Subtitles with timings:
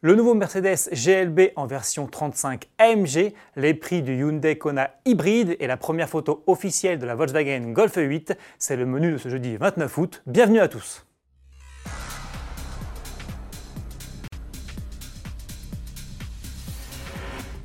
[0.00, 5.66] Le nouveau Mercedes GLB en version 35 AMG, les prix du Hyundai Kona hybride et
[5.66, 9.56] la première photo officielle de la Volkswagen Golf 8, c'est le menu de ce jeudi
[9.56, 10.22] 29 août.
[10.28, 11.04] Bienvenue à tous.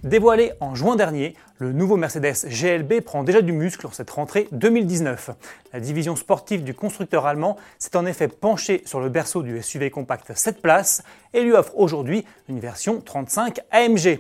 [0.04, 4.50] Dévoilé en juin dernier, le nouveau Mercedes GLB prend déjà du muscle en cette rentrée
[4.52, 5.30] 2019.
[5.72, 9.90] La division sportive du constructeur allemand s'est en effet penchée sur le berceau du SUV
[9.90, 11.04] compact 7 places
[11.34, 14.20] et lui offre aujourd'hui une version 35 AMG.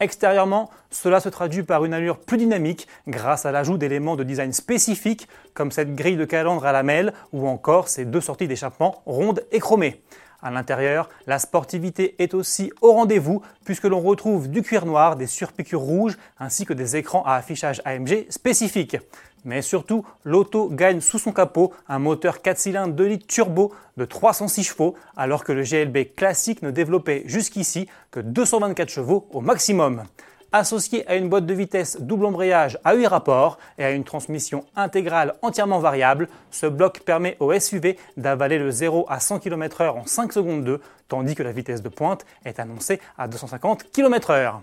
[0.00, 4.52] Extérieurement, cela se traduit par une allure plus dynamique grâce à l'ajout d'éléments de design
[4.52, 9.44] spécifiques comme cette grille de calandre à lamelles ou encore ces deux sorties d'échappement rondes
[9.52, 10.00] et chromées.
[10.42, 15.26] À l'intérieur, la sportivité est aussi au rendez-vous puisque l'on retrouve du cuir noir, des
[15.26, 18.96] surpiqûres rouges ainsi que des écrans à affichage AMG spécifiques.
[19.44, 24.04] Mais surtout, l'auto gagne sous son capot un moteur 4 cylindres 2 litres turbo de
[24.04, 30.04] 306 chevaux alors que le GLB classique ne développait jusqu'ici que 224 chevaux au maximum.
[30.52, 34.64] Associé à une boîte de vitesse double embrayage à 8 rapports et à une transmission
[34.74, 40.06] intégrale entièrement variable, ce bloc permet au SUV d'avaler le 0 à 100 km/h en
[40.06, 44.54] 5 secondes 2, tandis que la vitesse de pointe est annoncée à 250 km/h.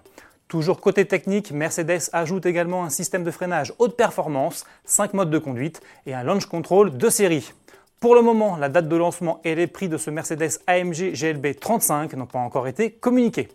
[0.49, 5.39] Toujours côté technique, Mercedes ajoute également un système de freinage haute performance, 5 modes de
[5.39, 7.53] conduite et un launch control de série.
[8.01, 11.57] Pour le moment, la date de lancement et les prix de ce Mercedes AMG GLB
[11.57, 13.47] 35 n'ont pas encore été communiqués.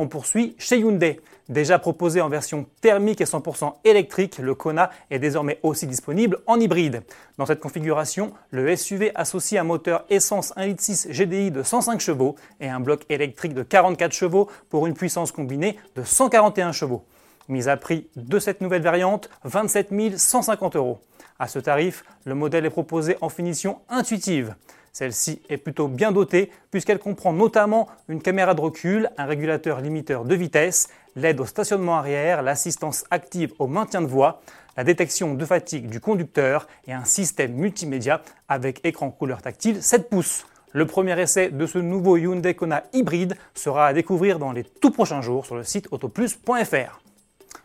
[0.00, 1.20] On poursuit chez Hyundai.
[1.48, 6.60] Déjà proposé en version thermique et 100% électrique, le Kona est désormais aussi disponible en
[6.60, 7.02] hybride.
[7.36, 12.68] Dans cette configuration, le SUV associe un moteur essence 1.6 GDI de 105 chevaux et
[12.68, 17.04] un bloc électrique de 44 chevaux pour une puissance combinée de 141 chevaux.
[17.48, 21.00] Mise à prix de cette nouvelle variante, 27 150 euros.
[21.40, 24.54] À ce tarif, le modèle est proposé en finition intuitive.
[24.98, 30.24] Celle-ci est plutôt bien dotée puisqu'elle comprend notamment une caméra de recul, un régulateur limiteur
[30.24, 34.40] de vitesse, l'aide au stationnement arrière, l'assistance active au maintien de voie,
[34.76, 40.10] la détection de fatigue du conducteur et un système multimédia avec écran couleur tactile 7
[40.10, 40.48] pouces.
[40.72, 44.90] Le premier essai de ce nouveau Hyundai Kona hybride sera à découvrir dans les tout
[44.90, 47.00] prochains jours sur le site autoplus.fr.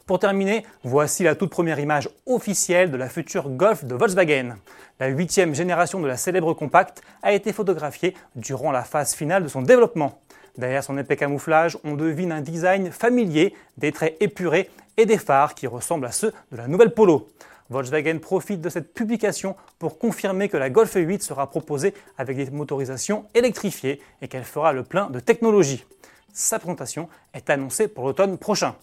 [0.06, 4.58] Pour terminer, voici la toute première image officielle de la future Golf de Volkswagen.
[5.00, 9.47] La huitième génération de la célèbre compacte a été photographiée durant la phase finale de
[9.47, 10.19] son développement.
[10.58, 15.56] Derrière son épais camouflage, on devine un design familier, des traits épurés et des phares
[15.56, 17.30] qui ressemblent à ceux de la nouvelle Polo.
[17.69, 22.52] Volkswagen profite de cette publication pour confirmer que la Golf 8 sera proposée avec des
[22.52, 25.86] motorisations électrifiées et qu'elle fera le plein de technologie.
[26.34, 28.75] Sa présentation est annoncée pour l'automne prochain.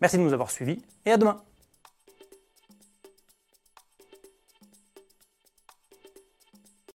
[0.00, 1.42] Merci de nous avoir suivis et à demain.